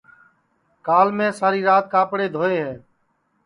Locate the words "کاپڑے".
1.91-2.27